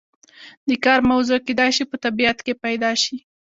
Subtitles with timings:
[0.67, 3.17] د کار موضوع کیدای شي په طبیعت کې پیدا شي.